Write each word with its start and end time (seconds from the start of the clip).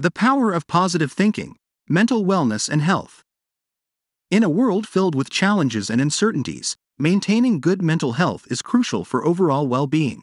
The 0.00 0.10
power 0.10 0.50
of 0.50 0.66
positive 0.66 1.12
thinking, 1.12 1.56
mental 1.86 2.24
wellness, 2.24 2.70
and 2.70 2.80
health. 2.80 3.22
In 4.30 4.42
a 4.42 4.48
world 4.48 4.88
filled 4.88 5.14
with 5.14 5.28
challenges 5.28 5.90
and 5.90 6.00
uncertainties, 6.00 6.78
maintaining 6.98 7.60
good 7.60 7.82
mental 7.82 8.12
health 8.12 8.46
is 8.50 8.62
crucial 8.62 9.04
for 9.04 9.22
overall 9.26 9.68
well 9.68 9.86
being. 9.86 10.22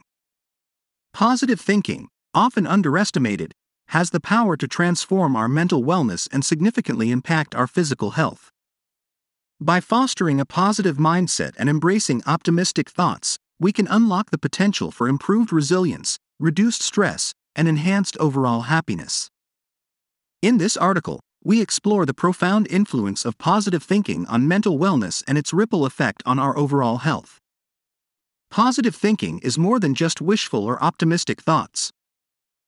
Positive 1.13 1.61
thinking, 1.61 2.07
often 2.33 2.65
underestimated, 2.65 3.53
has 3.89 4.09
the 4.09 4.19
power 4.19 4.57
to 4.57 4.67
transform 4.67 5.35
our 5.35 5.47
mental 5.47 5.83
wellness 5.83 6.27
and 6.31 6.43
significantly 6.43 7.11
impact 7.11 7.53
our 7.53 7.67
physical 7.67 8.11
health. 8.17 8.49
By 9.61 9.79
fostering 9.79 10.39
a 10.39 10.45
positive 10.47 10.97
mindset 10.97 11.53
and 11.59 11.69
embracing 11.69 12.23
optimistic 12.25 12.89
thoughts, 12.89 13.37
we 13.59 13.71
can 13.71 13.87
unlock 13.87 14.31
the 14.31 14.39
potential 14.39 14.89
for 14.89 15.07
improved 15.07 15.53
resilience, 15.53 16.17
reduced 16.39 16.81
stress, 16.81 17.35
and 17.55 17.67
enhanced 17.67 18.17
overall 18.17 18.61
happiness. 18.61 19.29
In 20.43 20.59
this 20.59 20.77
article, 20.77 21.19
we 21.43 21.61
explore 21.61 22.05
the 22.05 22.13
profound 22.13 22.67
influence 22.69 23.25
of 23.25 23.39
positive 23.39 23.81
thinking 23.81 24.27
on 24.27 24.47
mental 24.47 24.77
wellness 24.77 25.23
and 25.27 25.35
its 25.35 25.51
ripple 25.51 25.83
effect 25.83 26.21
on 26.27 26.37
our 26.37 26.55
overall 26.55 26.97
health. 26.97 27.39
Positive 28.51 28.95
thinking 28.95 29.39
is 29.39 29.57
more 29.57 29.79
than 29.79 29.95
just 29.95 30.21
wishful 30.21 30.63
or 30.63 30.81
optimistic 30.83 31.41
thoughts. 31.41 31.91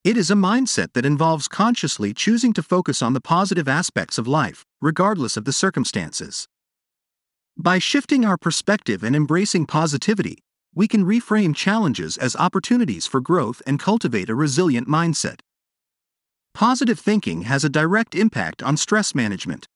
It 0.02 0.16
is 0.16 0.32
a 0.32 0.34
mindset 0.34 0.94
that 0.94 1.06
involves 1.06 1.46
consciously 1.46 2.12
choosing 2.12 2.52
to 2.54 2.62
focus 2.62 3.02
on 3.02 3.12
the 3.12 3.20
positive 3.20 3.68
aspects 3.68 4.18
of 4.18 4.26
life, 4.26 4.64
regardless 4.80 5.36
of 5.36 5.44
the 5.44 5.52
circumstances. 5.52 6.48
By 7.56 7.78
shifting 7.78 8.24
our 8.24 8.36
perspective 8.36 9.04
and 9.04 9.14
embracing 9.14 9.66
positivity, 9.66 10.38
we 10.74 10.88
can 10.88 11.04
reframe 11.04 11.54
challenges 11.54 12.16
as 12.16 12.34
opportunities 12.34 13.06
for 13.06 13.20
growth 13.20 13.62
and 13.64 13.78
cultivate 13.78 14.28
a 14.28 14.34
resilient 14.34 14.88
mindset. 14.88 15.40
Positive 16.60 16.98
thinking 17.00 17.44
has 17.44 17.64
a 17.64 17.70
direct 17.70 18.14
impact 18.14 18.62
on 18.62 18.76
stress 18.76 19.14
management. 19.14 19.66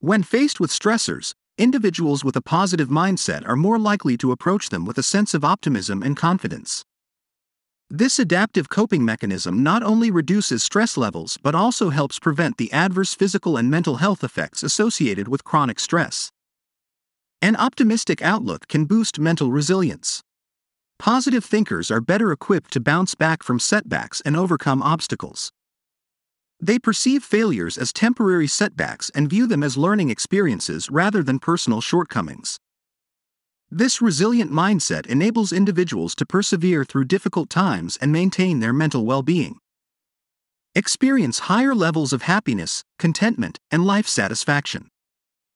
When 0.00 0.22
faced 0.22 0.60
with 0.60 0.70
stressors, 0.70 1.32
individuals 1.56 2.22
with 2.22 2.36
a 2.36 2.42
positive 2.42 2.90
mindset 2.90 3.48
are 3.48 3.56
more 3.56 3.78
likely 3.78 4.18
to 4.18 4.30
approach 4.30 4.68
them 4.68 4.84
with 4.84 4.98
a 4.98 5.02
sense 5.02 5.32
of 5.32 5.46
optimism 5.46 6.02
and 6.02 6.14
confidence. 6.14 6.84
This 7.88 8.18
adaptive 8.18 8.68
coping 8.68 9.02
mechanism 9.02 9.62
not 9.62 9.82
only 9.82 10.10
reduces 10.10 10.62
stress 10.62 10.98
levels 10.98 11.38
but 11.42 11.54
also 11.54 11.88
helps 11.88 12.18
prevent 12.18 12.58
the 12.58 12.70
adverse 12.70 13.14
physical 13.14 13.56
and 13.56 13.70
mental 13.70 13.96
health 13.96 14.22
effects 14.22 14.62
associated 14.62 15.26
with 15.26 15.44
chronic 15.44 15.80
stress. 15.80 16.30
An 17.40 17.56
optimistic 17.56 18.20
outlook 18.20 18.68
can 18.68 18.84
boost 18.84 19.18
mental 19.18 19.50
resilience. 19.50 20.22
Positive 20.98 21.46
thinkers 21.46 21.90
are 21.90 22.02
better 22.02 22.30
equipped 22.30 22.74
to 22.74 22.78
bounce 22.80 23.14
back 23.14 23.42
from 23.42 23.58
setbacks 23.58 24.20
and 24.20 24.36
overcome 24.36 24.82
obstacles. 24.82 25.50
They 26.62 26.78
perceive 26.78 27.24
failures 27.24 27.78
as 27.78 27.92
temporary 27.92 28.46
setbacks 28.46 29.10
and 29.14 29.30
view 29.30 29.46
them 29.46 29.62
as 29.62 29.78
learning 29.78 30.10
experiences 30.10 30.90
rather 30.90 31.22
than 31.22 31.38
personal 31.38 31.80
shortcomings. 31.80 32.58
This 33.70 34.02
resilient 34.02 34.50
mindset 34.50 35.06
enables 35.06 35.52
individuals 35.52 36.14
to 36.16 36.26
persevere 36.26 36.84
through 36.84 37.04
difficult 37.04 37.48
times 37.48 37.96
and 38.00 38.12
maintain 38.12 38.60
their 38.60 38.72
mental 38.72 39.06
well 39.06 39.22
being. 39.22 39.58
Experience 40.74 41.40
higher 41.40 41.74
levels 41.74 42.12
of 42.12 42.22
happiness, 42.22 42.84
contentment, 42.98 43.58
and 43.70 43.86
life 43.86 44.06
satisfaction. 44.06 44.88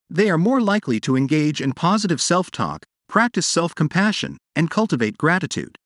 They 0.08 0.30
are 0.30 0.38
more 0.38 0.60
likely 0.60 1.00
to 1.00 1.16
engage 1.16 1.60
in 1.60 1.72
positive 1.72 2.20
self 2.20 2.50
talk, 2.50 2.84
practice 3.08 3.46
self 3.46 3.74
compassion, 3.74 4.38
and 4.56 4.70
cultivate 4.70 5.18
gratitude. 5.18 5.76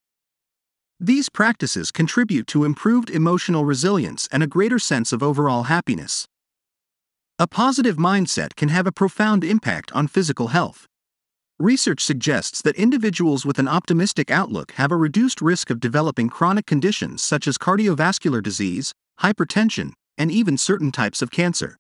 These 1.00 1.28
practices 1.28 1.92
contribute 1.92 2.48
to 2.48 2.64
improved 2.64 3.08
emotional 3.08 3.64
resilience 3.64 4.28
and 4.32 4.42
a 4.42 4.48
greater 4.48 4.80
sense 4.80 5.12
of 5.12 5.22
overall 5.22 5.64
happiness. 5.64 6.26
A 7.38 7.46
positive 7.46 7.98
mindset 7.98 8.56
can 8.56 8.68
have 8.70 8.84
a 8.84 8.90
profound 8.90 9.44
impact 9.44 9.92
on 9.92 10.08
physical 10.08 10.48
health. 10.48 10.88
Research 11.60 12.02
suggests 12.02 12.60
that 12.62 12.74
individuals 12.74 13.46
with 13.46 13.60
an 13.60 13.68
optimistic 13.68 14.28
outlook 14.28 14.72
have 14.72 14.90
a 14.90 14.96
reduced 14.96 15.40
risk 15.40 15.70
of 15.70 15.78
developing 15.78 16.28
chronic 16.28 16.66
conditions 16.66 17.22
such 17.22 17.46
as 17.46 17.58
cardiovascular 17.58 18.42
disease, 18.42 18.92
hypertension, 19.20 19.92
and 20.16 20.32
even 20.32 20.58
certain 20.58 20.90
types 20.90 21.22
of 21.22 21.30
cancer. 21.30 21.76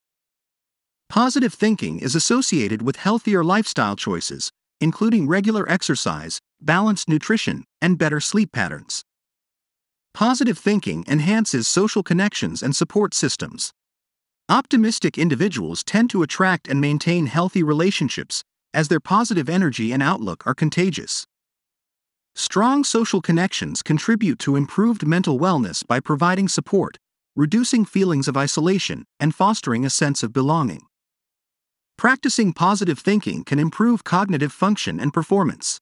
Positive 1.08 1.52
thinking 1.52 1.98
is 1.98 2.14
associated 2.14 2.82
with 2.82 2.96
healthier 2.96 3.42
lifestyle 3.42 3.96
choices, 3.96 4.52
including 4.80 5.26
regular 5.26 5.68
exercise, 5.68 6.38
balanced 6.60 7.08
nutrition, 7.08 7.64
and 7.82 7.98
better 7.98 8.20
sleep 8.20 8.52
patterns. 8.52 9.04
Positive 10.18 10.58
thinking 10.58 11.04
enhances 11.06 11.68
social 11.68 12.02
connections 12.02 12.60
and 12.60 12.74
support 12.74 13.14
systems. 13.14 13.72
Optimistic 14.48 15.16
individuals 15.16 15.84
tend 15.84 16.10
to 16.10 16.24
attract 16.24 16.66
and 16.66 16.80
maintain 16.80 17.26
healthy 17.26 17.62
relationships, 17.62 18.42
as 18.74 18.88
their 18.88 18.98
positive 18.98 19.48
energy 19.48 19.92
and 19.92 20.02
outlook 20.02 20.44
are 20.44 20.56
contagious. 20.56 21.24
Strong 22.34 22.82
social 22.82 23.20
connections 23.20 23.80
contribute 23.80 24.40
to 24.40 24.56
improved 24.56 25.06
mental 25.06 25.38
wellness 25.38 25.86
by 25.86 26.00
providing 26.00 26.48
support, 26.48 26.98
reducing 27.36 27.84
feelings 27.84 28.26
of 28.26 28.36
isolation, 28.36 29.04
and 29.20 29.36
fostering 29.36 29.84
a 29.84 29.90
sense 29.90 30.24
of 30.24 30.32
belonging. 30.32 30.82
Practicing 31.96 32.52
positive 32.52 32.98
thinking 32.98 33.44
can 33.44 33.60
improve 33.60 34.02
cognitive 34.02 34.52
function 34.52 34.98
and 34.98 35.12
performance. 35.12 35.78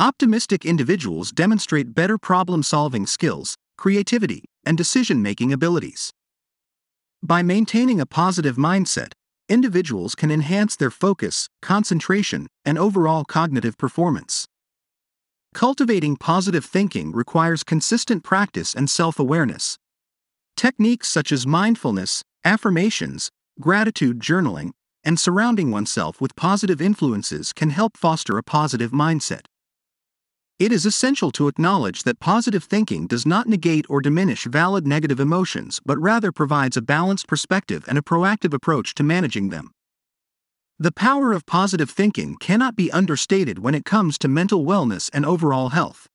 Optimistic 0.00 0.64
individuals 0.64 1.30
demonstrate 1.30 1.94
better 1.94 2.16
problem 2.16 2.62
solving 2.62 3.06
skills, 3.06 3.54
creativity, 3.76 4.44
and 4.64 4.78
decision 4.78 5.20
making 5.20 5.52
abilities. 5.52 6.10
By 7.22 7.42
maintaining 7.42 8.00
a 8.00 8.06
positive 8.06 8.56
mindset, 8.56 9.12
individuals 9.46 10.14
can 10.14 10.30
enhance 10.30 10.74
their 10.74 10.90
focus, 10.90 11.50
concentration, 11.60 12.46
and 12.64 12.78
overall 12.78 13.26
cognitive 13.26 13.76
performance. 13.76 14.46
Cultivating 15.52 16.16
positive 16.16 16.64
thinking 16.64 17.12
requires 17.12 17.62
consistent 17.62 18.24
practice 18.24 18.74
and 18.74 18.88
self 18.88 19.18
awareness. 19.18 19.76
Techniques 20.56 21.08
such 21.08 21.30
as 21.30 21.46
mindfulness, 21.46 22.22
affirmations, 22.42 23.28
gratitude 23.60 24.18
journaling, 24.20 24.70
and 25.04 25.20
surrounding 25.20 25.70
oneself 25.70 26.22
with 26.22 26.36
positive 26.36 26.80
influences 26.80 27.52
can 27.52 27.68
help 27.68 27.98
foster 27.98 28.38
a 28.38 28.42
positive 28.42 28.92
mindset. 28.92 29.42
It 30.60 30.72
is 30.72 30.84
essential 30.84 31.30
to 31.32 31.48
acknowledge 31.48 32.02
that 32.02 32.20
positive 32.20 32.64
thinking 32.64 33.06
does 33.06 33.24
not 33.24 33.48
negate 33.48 33.86
or 33.88 34.02
diminish 34.02 34.44
valid 34.44 34.86
negative 34.86 35.18
emotions 35.18 35.80
but 35.86 35.98
rather 35.98 36.32
provides 36.32 36.76
a 36.76 36.82
balanced 36.82 37.26
perspective 37.28 37.86
and 37.88 37.96
a 37.96 38.02
proactive 38.02 38.52
approach 38.52 38.94
to 38.96 39.02
managing 39.02 39.48
them. 39.48 39.70
The 40.78 40.92
power 40.92 41.32
of 41.32 41.46
positive 41.46 41.88
thinking 41.88 42.36
cannot 42.36 42.76
be 42.76 42.92
understated 42.92 43.60
when 43.60 43.74
it 43.74 43.86
comes 43.86 44.18
to 44.18 44.28
mental 44.28 44.62
wellness 44.62 45.08
and 45.14 45.24
overall 45.24 45.70
health. 45.70 46.08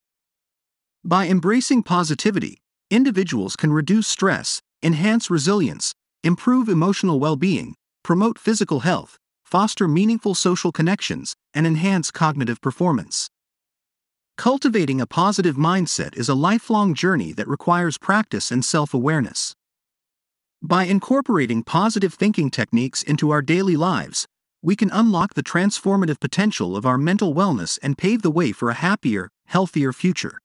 By 1.02 1.26
embracing 1.26 1.82
positivity, 1.82 2.58
individuals 2.88 3.56
can 3.56 3.72
reduce 3.72 4.06
stress, 4.06 4.62
enhance 4.80 5.28
resilience, 5.28 5.92
improve 6.22 6.68
emotional 6.68 7.18
well 7.18 7.34
being, 7.34 7.74
promote 8.04 8.38
physical 8.38 8.80
health, 8.80 9.18
foster 9.44 9.88
meaningful 9.88 10.36
social 10.36 10.70
connections, 10.70 11.34
and 11.52 11.66
enhance 11.66 12.12
cognitive 12.12 12.60
performance. 12.60 13.28
Cultivating 14.36 15.00
a 15.00 15.06
positive 15.06 15.56
mindset 15.56 16.14
is 16.14 16.28
a 16.28 16.34
lifelong 16.34 16.92
journey 16.92 17.32
that 17.32 17.48
requires 17.48 17.96
practice 17.96 18.50
and 18.50 18.62
self 18.62 18.92
awareness. 18.92 19.54
By 20.62 20.84
incorporating 20.84 21.62
positive 21.62 22.12
thinking 22.12 22.50
techniques 22.50 23.02
into 23.02 23.30
our 23.30 23.40
daily 23.40 23.76
lives, 23.76 24.26
we 24.62 24.76
can 24.76 24.90
unlock 24.90 25.32
the 25.34 25.42
transformative 25.42 26.20
potential 26.20 26.76
of 26.76 26.84
our 26.84 26.98
mental 26.98 27.34
wellness 27.34 27.78
and 27.82 27.96
pave 27.96 28.20
the 28.20 28.30
way 28.30 28.52
for 28.52 28.68
a 28.68 28.74
happier, 28.74 29.30
healthier 29.46 29.92
future. 29.92 30.38